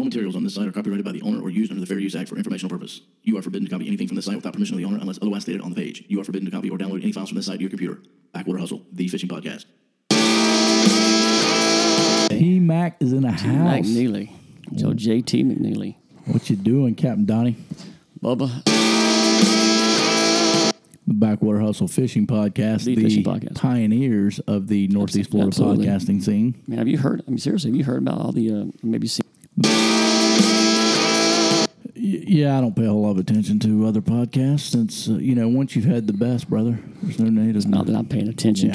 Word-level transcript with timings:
All 0.00 0.04
materials 0.04 0.34
on 0.34 0.44
this 0.44 0.54
site 0.54 0.66
are 0.66 0.72
copyrighted 0.72 1.04
by 1.04 1.12
the 1.12 1.20
owner 1.20 1.42
or 1.42 1.50
used 1.50 1.70
under 1.70 1.78
the 1.82 1.86
Fair 1.86 1.98
Use 1.98 2.16
Act 2.16 2.30
for 2.30 2.36
informational 2.38 2.70
purpose. 2.70 3.02
You 3.22 3.36
are 3.36 3.42
forbidden 3.42 3.66
to 3.68 3.70
copy 3.70 3.86
anything 3.86 4.08
from 4.08 4.14
this 4.16 4.24
site 4.24 4.34
without 4.36 4.54
permission 4.54 4.74
of 4.74 4.78
the 4.78 4.86
owner 4.86 4.96
unless 4.96 5.18
otherwise 5.20 5.42
stated 5.42 5.60
on 5.60 5.68
the 5.68 5.76
page. 5.76 6.02
You 6.08 6.18
are 6.22 6.24
forbidden 6.24 6.46
to 6.46 6.50
copy 6.50 6.70
or 6.70 6.78
download 6.78 7.02
any 7.02 7.12
files 7.12 7.28
from 7.28 7.36
this 7.36 7.44
site 7.44 7.56
to 7.56 7.60
your 7.60 7.68
computer. 7.68 8.00
Backwater 8.32 8.60
Hustle, 8.60 8.80
the 8.94 9.06
fishing 9.08 9.28
podcast. 9.28 9.66
T 12.30 12.60
Mac 12.60 12.96
is 13.00 13.12
in 13.12 13.20
the 13.20 13.30
house. 13.30 13.42
McNeely. 13.86 14.30
Joe 14.74 14.92
JT 14.94 15.44
McNeely. 15.44 15.96
What 16.24 16.48
you 16.48 16.56
doing, 16.56 16.94
Captain 16.94 17.26
Donnie? 17.26 17.58
Bubba. 18.22 18.64
The 21.06 21.14
Backwater 21.14 21.60
Hustle 21.60 21.88
Fishing 21.88 22.26
Podcast, 22.26 22.84
The 22.84 22.94
fishing 22.96 23.24
podcast. 23.24 23.56
pioneers 23.56 24.38
of 24.40 24.68
the 24.68 24.88
Northeast 24.88 25.30
Florida 25.30 25.48
Absolutely. 25.48 25.86
podcasting 25.86 26.22
scene. 26.22 26.54
Man, 26.66 26.78
have 26.78 26.88
you 26.88 26.96
heard? 26.96 27.22
I 27.26 27.30
mean, 27.30 27.36
seriously, 27.38 27.70
have 27.70 27.76
you 27.76 27.84
heard 27.84 27.98
about 27.98 28.18
all 28.18 28.32
the 28.32 28.50
uh, 28.50 28.64
maybe 28.82 29.06
seen? 29.06 29.26
Yeah, 32.32 32.56
I 32.56 32.60
don't 32.60 32.76
pay 32.76 32.84
a 32.84 32.88
whole 32.90 33.02
lot 33.02 33.10
of 33.10 33.18
attention 33.18 33.58
to 33.58 33.86
other 33.88 34.00
podcasts 34.00 34.70
since 34.70 35.08
uh, 35.08 35.14
you 35.14 35.34
know 35.34 35.48
once 35.48 35.74
you've 35.74 35.84
had 35.84 36.06
the 36.06 36.12
best, 36.12 36.48
brother. 36.48 36.78
There's 37.02 37.18
no 37.18 37.28
need 37.28 37.56
of 37.56 37.66
Not 37.66 37.86
that 37.86 37.96
I'm 37.96 38.06
paying 38.06 38.28
attention 38.28 38.68
Yeah. 38.68 38.74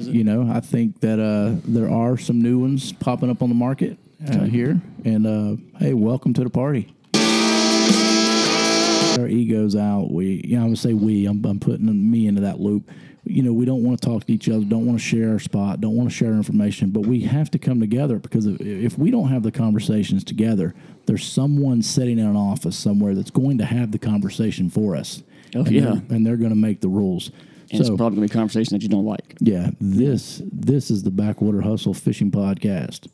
to. 0.00 0.10
you 0.10 0.24
know, 0.24 0.50
I 0.50 0.60
think 0.60 1.00
that 1.00 1.20
uh, 1.20 1.56
there 1.66 1.90
are 1.90 2.16
some 2.16 2.40
new 2.40 2.60
ones 2.60 2.94
popping 2.94 3.28
up 3.28 3.42
on 3.42 3.50
the 3.50 3.54
market 3.54 3.98
uh, 4.26 4.44
here. 4.44 4.80
And 5.04 5.26
uh, 5.26 5.56
hey, 5.78 5.92
welcome 5.92 6.32
to 6.32 6.44
the 6.44 6.48
party. 6.48 6.94
Our 9.18 9.28
egos 9.28 9.76
out. 9.76 10.10
We, 10.10 10.42
you 10.44 10.56
know, 10.56 10.62
I'm 10.62 10.68
gonna 10.68 10.76
say 10.76 10.92
we. 10.94 11.26
I'm, 11.26 11.44
I'm 11.44 11.60
putting 11.60 12.10
me 12.10 12.26
into 12.26 12.40
that 12.42 12.60
loop. 12.60 12.90
You 13.26 13.42
know, 13.42 13.54
we 13.54 13.64
don't 13.64 13.82
want 13.82 14.00
to 14.00 14.06
talk 14.06 14.26
to 14.26 14.32
each 14.32 14.48
other. 14.50 14.64
Don't 14.64 14.84
want 14.84 14.98
to 14.98 15.04
share 15.04 15.30
our 15.30 15.38
spot. 15.38 15.80
Don't 15.80 15.96
want 15.96 16.10
to 16.10 16.14
share 16.14 16.32
information. 16.32 16.90
But 16.90 17.06
we 17.06 17.20
have 17.20 17.50
to 17.52 17.58
come 17.58 17.80
together 17.80 18.18
because 18.18 18.46
if, 18.46 18.60
if 18.60 18.98
we 18.98 19.10
don't 19.10 19.28
have 19.28 19.42
the 19.42 19.50
conversations 19.50 20.24
together, 20.24 20.74
there's 21.06 21.26
someone 21.26 21.80
sitting 21.80 22.18
in 22.18 22.26
an 22.26 22.36
office 22.36 22.76
somewhere 22.76 23.14
that's 23.14 23.30
going 23.30 23.58
to 23.58 23.64
have 23.64 23.92
the 23.92 23.98
conversation 23.98 24.68
for 24.68 24.94
us. 24.94 25.22
Oh, 25.54 25.60
and 25.60 25.70
yeah. 25.70 25.80
they're, 25.80 26.16
and 26.16 26.26
they're 26.26 26.36
going 26.36 26.50
to 26.50 26.56
make 26.56 26.80
the 26.80 26.88
rules. 26.88 27.30
And 27.70 27.80
it's 27.80 27.88
probably 27.88 28.16
gonna 28.16 28.26
be 28.26 28.26
a 28.26 28.28
conversation 28.28 28.76
that 28.76 28.82
you 28.82 28.88
don't 28.88 29.06
like. 29.06 29.36
Yeah, 29.40 29.70
this 29.80 30.42
this 30.44 30.90
is 30.90 31.02
the 31.02 31.10
Backwater 31.10 31.60
Hustle 31.60 31.94
Fishing 31.94 32.30
Podcast. 32.30 33.08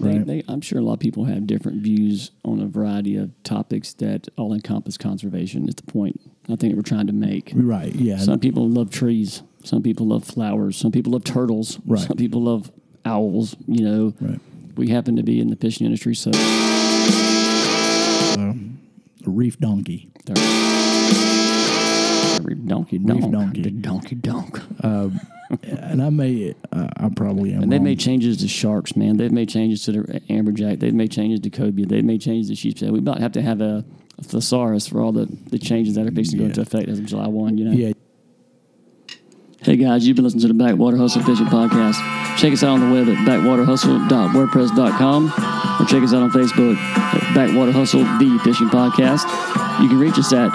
They, 0.00 0.08
Right. 0.18 0.26
they, 0.26 0.42
I'm 0.48 0.60
sure 0.60 0.78
a 0.78 0.82
lot 0.82 0.94
of 0.94 0.98
people 1.00 1.24
have 1.24 1.46
different 1.46 1.82
views 1.82 2.30
on 2.44 2.60
a 2.60 2.66
variety 2.66 3.16
of 3.16 3.30
topics 3.44 3.92
that 3.94 4.28
all 4.36 4.52
encompass 4.52 4.96
conservation. 4.96 5.68
Is 5.68 5.74
the 5.76 5.82
point 5.84 6.20
I 6.48 6.56
think 6.56 6.74
we're 6.74 6.82
trying 6.82 7.06
to 7.06 7.12
make. 7.12 7.52
Right. 7.54 7.94
Yeah. 7.94 8.18
Some 8.18 8.40
people 8.40 8.68
love 8.68 8.90
trees. 8.90 9.42
Some 9.64 9.82
people 9.82 10.06
love 10.06 10.24
flowers. 10.24 10.76
Some 10.76 10.90
people 10.92 11.12
love 11.12 11.24
turtles. 11.24 11.78
Right. 11.86 12.00
Some 12.00 12.16
people 12.16 12.42
love 12.42 12.70
owls. 13.04 13.56
You 13.66 13.84
know, 13.84 14.14
Right. 14.20 14.40
we 14.76 14.88
happen 14.88 15.16
to 15.16 15.22
be 15.22 15.38
in 15.40 15.50
the 15.50 15.56
fishing 15.56 15.84
industry, 15.86 16.14
so 16.14 16.30
A 18.36 18.54
reef 19.26 19.58
donkey. 19.58 20.08
Every 22.40 22.54
donkey 22.54 22.98
donk, 22.98 23.30
donkey. 23.30 23.62
the 23.62 23.70
donkey 23.70 24.14
donk. 24.14 24.60
And 25.62 26.00
I 26.00 26.10
may, 26.10 26.54
uh, 26.70 26.88
I 26.96 27.08
probably 27.08 27.52
am. 27.52 27.62
And 27.62 27.72
they've 27.72 27.80
wrong. 27.80 27.84
made 27.84 27.98
changes 27.98 28.36
to 28.38 28.46
sharks, 28.48 28.94
man. 28.94 29.16
They've 29.16 29.32
made 29.32 29.48
changes 29.48 29.84
to 29.84 29.92
the 29.92 30.20
amberjack. 30.30 30.78
They've 30.78 30.94
made 30.94 31.10
changes 31.10 31.40
to 31.40 31.50
cobia. 31.50 31.86
They've 31.88 32.04
made 32.04 32.20
changes 32.20 32.48
to 32.50 32.54
sheepshead. 32.54 32.92
We 32.92 33.00
might 33.00 33.18
have 33.20 33.32
to 33.32 33.42
have 33.42 33.60
a, 33.60 33.84
a 34.18 34.22
thesaurus 34.22 34.86
for 34.86 35.00
all 35.00 35.10
the, 35.10 35.26
the 35.50 35.58
changes 35.58 35.96
that 35.96 36.06
are 36.06 36.12
fixing 36.12 36.38
to 36.38 36.44
go 36.44 36.48
into 36.50 36.60
effect 36.60 36.88
as 36.88 37.00
of 37.00 37.06
July 37.06 37.26
1, 37.26 37.58
you 37.58 37.64
know? 37.64 37.72
Yeah. 37.72 37.92
Hey 39.62 39.76
guys, 39.76 40.06
you've 40.06 40.16
been 40.16 40.24
listening 40.24 40.42
to 40.42 40.48
the 40.48 40.54
Backwater 40.54 40.96
Hustle 40.96 41.22
Fishing 41.22 41.46
Podcast. 41.46 41.96
Check 42.38 42.52
us 42.52 42.62
out 42.62 42.70
on 42.70 42.80
the 42.80 42.94
web 42.94 43.08
at 43.08 43.18
backwaterhustle.wordpress.com 43.28 45.26
or 45.26 45.84
check 45.86 46.02
us 46.02 46.14
out 46.14 46.22
on 46.22 46.30
Facebook 46.30 46.76
at 46.76 47.34
Backwater 47.34 47.72
Hustle, 47.72 48.04
the 48.04 48.40
fishing 48.42 48.68
podcast. 48.68 49.26
You 49.82 49.88
can 49.88 49.98
reach 49.98 50.16
us 50.18 50.32
at 50.32 50.50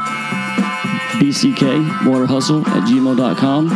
bckwaterhustle 1.20 2.66
at 2.68 2.84
gmail.com 2.88 3.72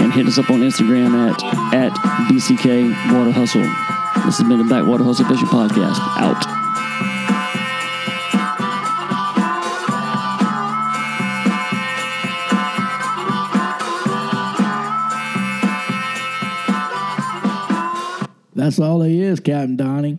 and 0.00 0.12
hit 0.12 0.26
us 0.26 0.38
up 0.38 0.50
on 0.50 0.60
Instagram 0.60 1.12
at, 1.30 1.42
at 1.74 1.92
bckwaterhustle. 2.28 3.90
This 4.24 4.38
has 4.38 4.46
been 4.46 4.58
the 4.58 4.64
Backwater 4.64 5.02
Hustle 5.02 5.24
Fishing 5.26 5.48
Podcast. 5.48 5.98
Out. 6.18 6.44
That's 18.54 18.78
all 18.78 18.98
they 18.98 19.18
is, 19.18 19.40
Captain 19.40 19.76
Donnie. 19.76 20.18